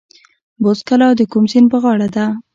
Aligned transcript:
بست 0.63 0.83
کلا 0.89 1.07
د 1.17 1.21
کوم 1.31 1.45
سیند 1.51 1.67
په 1.71 1.77
غاړه 1.83 2.07
ده؟ 2.15 2.25